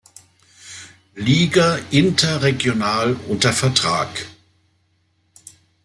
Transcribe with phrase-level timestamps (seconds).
[1.13, 4.25] Liga interregional unter Vertrag.